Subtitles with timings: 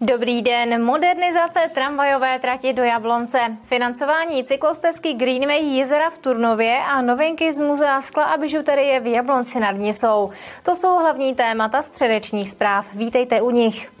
[0.00, 0.84] Dobrý den.
[0.84, 8.00] Modernizace tramvajové trati do Jablonce, financování cyklostezky Greenway jezera v Turnově a novinky z muzea
[8.00, 10.30] skla a bižuterie v Jablonci nad Nisou.
[10.62, 12.94] To jsou hlavní témata středečních zpráv.
[12.94, 13.97] Vítejte u nich.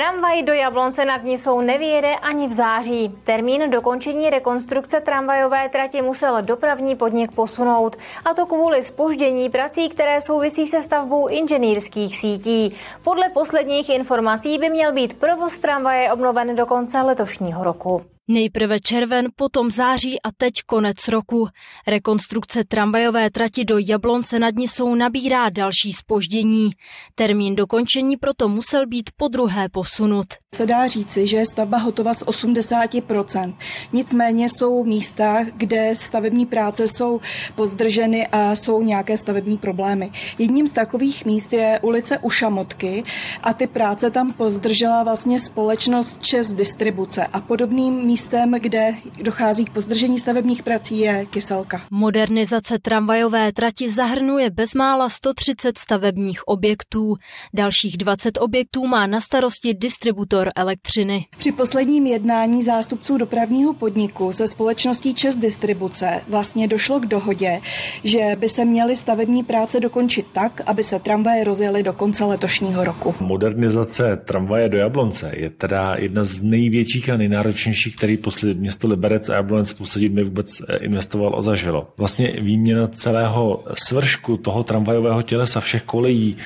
[0.00, 3.14] Tramvaj do Jablonce nad Nisou nevyjede ani v září.
[3.24, 7.96] Termín dokončení rekonstrukce tramvajové trati musel dopravní podnik posunout.
[8.24, 12.74] A to kvůli spoždění prací, které souvisí se stavbou inženýrských sítí.
[13.04, 18.02] Podle posledních informací by měl být provoz tramvaje obnoven do konce letošního roku.
[18.32, 21.48] Nejprve červen, potom září a teď konec roku.
[21.86, 26.70] Rekonstrukce tramvajové trati do Jablonce nad Nisou nabírá další spoždění.
[27.14, 30.26] Termín dokončení proto musel být po druhé posunut.
[30.54, 33.54] Se dá říci, že je stavba hotová z 80%.
[33.92, 37.20] Nicméně jsou místa, kde stavební práce jsou
[37.54, 40.12] pozdrženy a jsou nějaké stavební problémy.
[40.38, 43.02] Jedním z takových míst je ulice Ušamotky
[43.42, 49.64] a ty práce tam pozdržela vlastně společnost Čes Distribuce a podobným místem místem, kde dochází
[49.64, 51.82] k pozdržení stavebních prací, je Kyselka.
[51.90, 57.14] Modernizace tramvajové trati zahrnuje bezmála 130 stavebních objektů.
[57.54, 61.24] Dalších 20 objektů má na starosti distributor elektřiny.
[61.38, 67.60] Při posledním jednání zástupců dopravního podniku se společností Čes Distribuce vlastně došlo k dohodě,
[68.04, 72.84] že by se měly stavební práce dokončit tak, aby se tramvaje rozjely do konce letošního
[72.84, 73.14] roku.
[73.20, 78.88] Modernizace tramvaje do Jablonce je teda jedna z největších a nejnáročnějších, který který poslední město
[78.88, 81.92] Liberec a Jablonec poslední dny vůbec eh, investoval o zažilo.
[81.98, 86.36] Vlastně výměna celého svršku toho tramvajového tělesa, všech kolejí,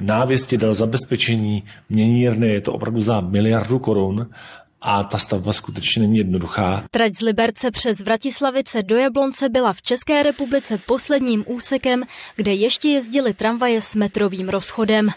[0.00, 4.26] návěstidel, zabezpečení, měnírny, je to opravdu za miliardu korun
[4.80, 6.84] a ta stavba skutečně není jednoduchá.
[6.90, 12.02] Trať z Liberce přes Vratislavice do Jablonce byla v České republice posledním úsekem,
[12.36, 15.08] kde ještě jezdili tramvaje s metrovým rozchodem.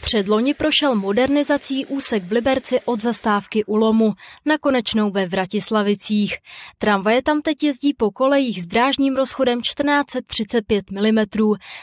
[0.00, 4.12] Předloni prošel modernizací úsek v Liberci od zastávky u Lomu
[4.44, 6.34] na konečnou ve Vratislavicích.
[6.78, 11.24] Tramvaje tam teď jezdí po kolejích s drážním rozchodem 1435 mm,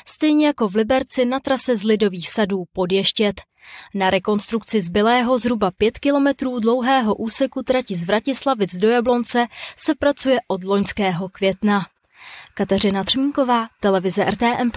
[0.06, 3.42] stejně jako v Liberci na trase z Lidových sadů pod Ještět.
[3.94, 10.40] Na rekonstrukci zbylého zhruba 5 kilometrů dlouhého úseku trati z Vratislavic do Jablonce se pracuje
[10.48, 11.86] od loňského května.
[12.54, 14.72] Kateřina Třmínková, televize RTM+.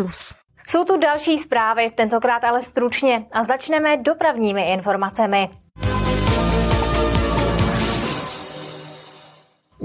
[0.68, 5.65] Jsou tu další zprávy, tentokrát ale stručně a začneme dopravními informacemi.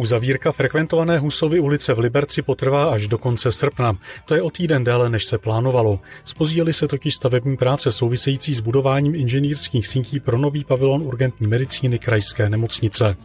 [0.02, 3.98] Uzavírka frekventované Husovy ulice v Liberci potrvá až do konce srpna.
[4.26, 6.00] To je o týden déle, než se plánovalo.
[6.26, 12.00] Spozdíly se totiž stavební práce související s budováním inženýrských sítí pro nový pavilon urgentní medicíny
[12.00, 13.16] krajské nemocnice.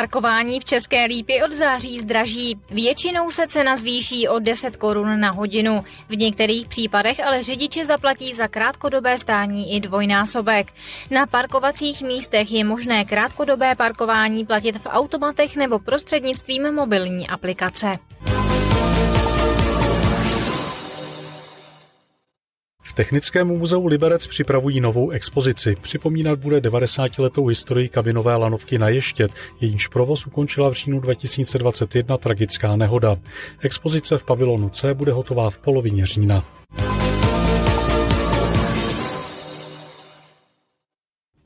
[0.00, 2.58] Parkování v České Lípy od září zdraží.
[2.70, 5.84] Většinou se cena zvýší o 10 korun na hodinu.
[6.08, 10.72] V některých případech ale řidiči zaplatí za krátkodobé stání i dvojnásobek.
[11.10, 17.98] Na parkovacích místech je možné krátkodobé parkování platit v automatech nebo prostřednictvím mobilní aplikace.
[22.90, 25.76] V Technickém muzeu Liberec připravují novou expozici.
[25.80, 29.30] Připomínat bude 90-letou historii kabinové lanovky na Ještět,
[29.60, 33.16] jejíž provoz ukončila v říjnu 2021 tragická nehoda.
[33.60, 36.42] Expozice v pavilonu C bude hotová v polovině října.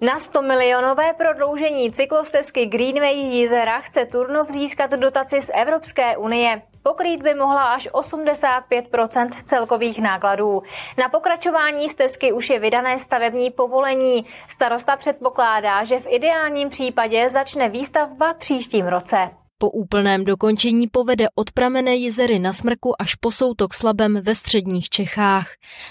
[0.04, 6.62] Na 100 milionové prodloužení cyklostezky Greenway Jizera chce Turnov získat dotaci z Evropské unie.
[6.82, 10.62] Pokrýt by mohla až 85% celkových nákladů.
[10.98, 14.26] Na pokračování stezky už je vydané stavební povolení.
[14.48, 19.43] Starosta předpokládá, že v ideálním případě začne výstavba příštím roce.
[19.58, 24.88] Po úplném dokončení povede od pramené jezery na Smrku až po soutok Slabem ve středních
[24.88, 25.46] Čechách.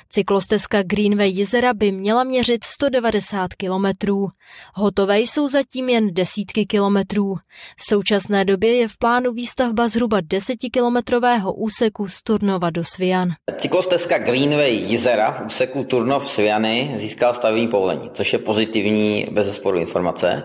[0.10, 4.28] Cyklostezka Greenway jezera by měla měřit 190 kilometrů.
[4.74, 7.36] Hotové jsou zatím jen desítky kilometrů.
[7.78, 13.30] V současné době je v plánu výstavba zhruba desetikilometrového úseku z Turnova do Svian.
[13.58, 20.44] Cyklostezka Greenway jezera v úseku Turnov Sviany získala stavební povolení, což je pozitivní bez informace.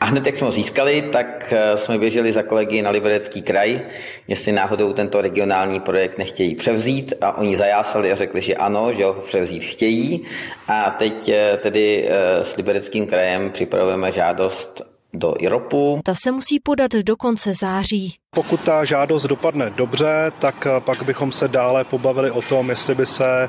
[0.00, 3.80] A hned jak jsme ho získali, tak eh, jsme běželi za kolegy na Liberecký kraj,
[4.28, 9.04] jestli náhodou tento regionální projekt nechtějí převzít a oni zajásali a řekli, že ano, že
[9.04, 10.24] ho převzít chtějí
[10.68, 16.00] a teď eh, tedy eh, s Libereckým krajem připravujeme žádost do IROPu.
[16.04, 18.14] Ta se musí podat do konce září.
[18.34, 23.06] Pokud ta žádost dopadne dobře, tak pak bychom se dále pobavili o tom, jestli by
[23.06, 23.48] se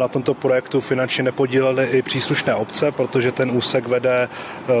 [0.00, 4.28] na tomto projektu finančně nepodílely i příslušné obce, protože ten úsek vede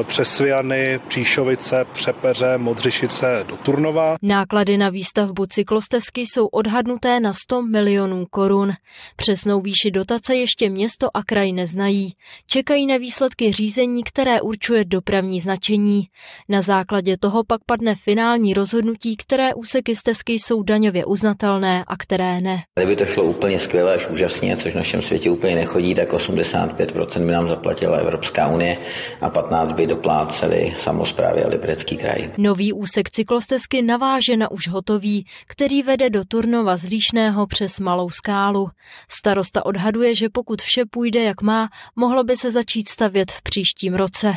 [0.02, 4.16] přes Sviany, Příšovice, Přepeře, Modřišice do Turnova.
[4.22, 8.72] Náklady na výstavbu cyklostezky jsou odhadnuté na 100 milionů korun.
[9.16, 12.14] Přesnou výši dotace ještě město a kraj neznají.
[12.46, 16.02] Čekají na výsledky řízení, které určuje dopravní značení.
[16.48, 19.16] Na základě toho pak padne finální rozhodnutí,
[19.54, 22.62] úseky stezky jsou daňově uznatelné a které ne.
[22.78, 27.26] Kdyby to šlo úplně skvěle až úžasně, což v našem světě úplně nechodí, tak 85%
[27.26, 28.76] by nám zaplatila Evropská unie
[29.20, 32.30] a 15 by dopláceli samozprávy a Liberecký kraj.
[32.38, 38.10] Nový úsek cyklostezky naváže na už hotový, který vede do Turnova z Líšného přes Malou
[38.10, 38.68] skálu.
[39.08, 43.94] Starosta odhaduje, že pokud vše půjde jak má, mohlo by se začít stavět v příštím
[43.94, 44.32] roce.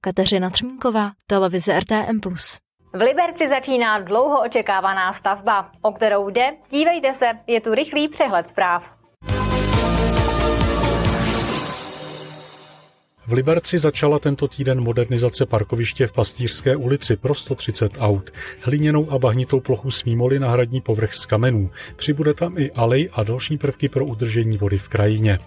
[0.00, 2.20] Kateřina Třmínková, televize RTM+.
[2.94, 5.70] V Liberci začíná dlouho očekávaná stavba.
[5.82, 6.50] O kterou jde?
[6.70, 8.84] Dívejte se, je tu rychlý přehled zpráv.
[13.26, 18.30] V Liberci začala tento týden modernizace parkoviště v Pastýřské ulici pro 130 aut.
[18.60, 21.70] Hliněnou a bahnitou plochu smímoli nahradní povrch z kamenů.
[21.96, 25.38] Přibude tam i alej a další prvky pro udržení vody v krajině.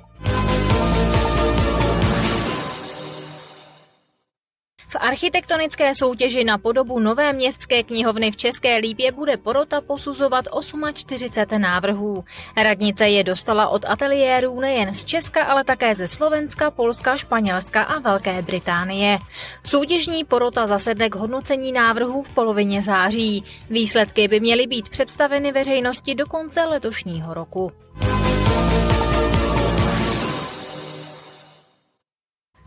[4.99, 10.45] Architektonické soutěži na podobu nové městské knihovny v České Lípě bude porota posuzovat
[10.93, 12.23] 48 návrhů.
[12.57, 17.99] Radnice je dostala od ateliérů nejen z Česka, ale také ze Slovenska, Polska, Španělska a
[17.99, 19.17] Velké Británie.
[19.63, 23.43] Soutěžní porota zasedne k hodnocení návrhů v polovině září.
[23.69, 27.71] Výsledky by měly být představeny veřejnosti do konce letošního roku.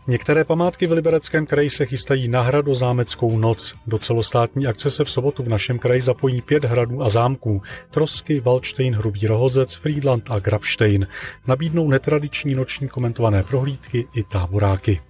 [0.09, 3.73] Některé památky v Libereckém kraji se chystají na hradozámeckou noc.
[3.87, 7.61] Do celostátní akce se v sobotu v našem kraji zapojí pět hradů a zámků.
[7.89, 11.07] Trosky, Valštejn, Hrubý Rohozec, Friedland a Grabštejn.
[11.47, 15.01] Nabídnou netradiční noční komentované prohlídky i táboráky.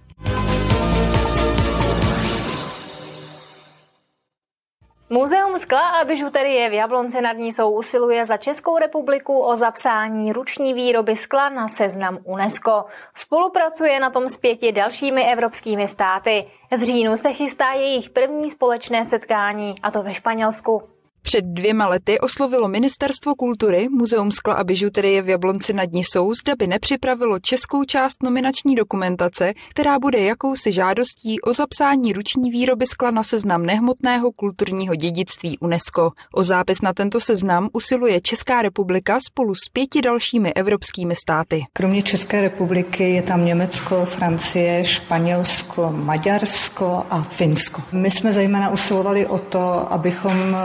[5.12, 10.74] Muzeum skla a bižuterie v Jablonce nad Nisou usiluje za Českou republiku o zapsání ruční
[10.74, 12.84] výroby skla na seznam UNESCO.
[13.14, 16.46] Spolupracuje na tom s pěti dalšími evropskými státy.
[16.76, 20.82] V říjnu se chystá jejich první společné setkání, a to ve Španělsku.
[21.22, 26.52] Před dvěma lety oslovilo Ministerstvo kultury Muzeum skla a bižuterie v Jablonci nad Nisou, zda
[26.58, 33.10] by nepřipravilo českou část nominační dokumentace, která bude jakousi žádostí o zapsání ruční výroby skla
[33.10, 36.10] na seznam nehmotného kulturního dědictví UNESCO.
[36.34, 41.64] O zápis na tento seznam usiluje Česká republika spolu s pěti dalšími evropskými státy.
[41.72, 47.82] Kromě České republiky je tam Německo, Francie, Španělsko, Maďarsko a Finsko.
[47.92, 50.56] My jsme zejména usilovali o to, abychom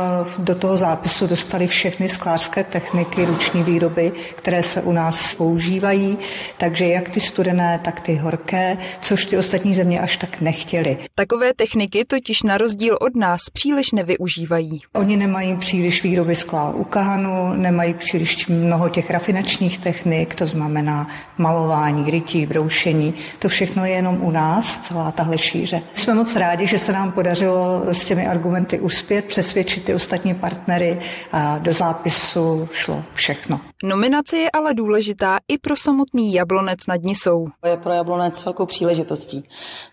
[0.46, 6.18] do toho zápisu dostali všechny sklářské techniky ruční výroby, které se u nás používají,
[6.58, 10.98] takže jak ty studené, tak ty horké, což ty ostatní země až tak nechtěli.
[11.16, 14.80] Takové techniky totiž na rozdíl od nás příliš nevyužívají.
[14.94, 21.08] Oni nemají příliš výroby skla u kahanu, nemají příliš mnoho těch rafinačních technik, to znamená
[21.38, 23.14] malování, grytí, broušení.
[23.40, 25.82] To všechno je jenom u nás, celá tahle šíře.
[25.94, 31.00] Jsme moc rádi, že se nám podařilo s těmi argumenty uspět, přesvědčit ty ostatní partnery
[31.32, 33.60] a do zápisu šlo všechno.
[33.84, 37.48] Nominace je ale důležitá i pro samotný Jablonec nad Nisou.
[37.66, 39.44] Je pro Jablonec velkou příležitostí.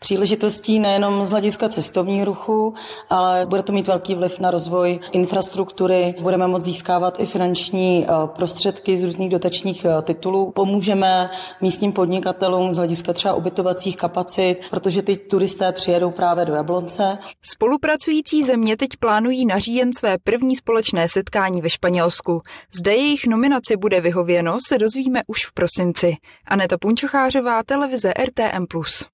[0.00, 2.75] Příležitostí nejenom z hlediska cestovního ruchu,
[3.11, 6.14] ale bude to mít velký vliv na rozvoj infrastruktury.
[6.22, 10.52] Budeme moct získávat i finanční eh, prostředky z různých dotačních eh, titulů.
[10.54, 11.30] Pomůžeme
[11.61, 17.18] místním podnikatelům z hlediska třeba ubytovacích kapacit, protože ty turisté přijedou právě do Jablonce.
[17.42, 22.42] Spolupracující země teď plánují na říjen své první společné setkání ve Španělsku.
[22.78, 26.16] Zde jejich nominaci bude vyhověno, se dozvíme už v prosinci.
[26.46, 28.66] Aneta Punčochářová, televize RTM+.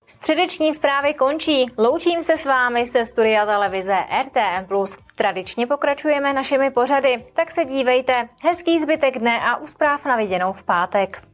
[0.06, 1.66] Středeční zprávy končí.
[1.78, 4.84] Loučím se s vámi ze studia televize RTM+.
[5.14, 8.28] Tradičně pokračujeme našimi pořady, tak se dívejte.
[8.42, 11.27] Hezký zbytek dne a úspráv na viděnou v pátek.